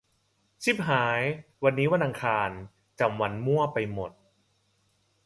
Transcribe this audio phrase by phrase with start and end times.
[0.63, 1.21] ชิบหาย
[1.63, 2.49] วันนี้วันอังคาร
[2.99, 4.11] จำวันมั่วไปหมด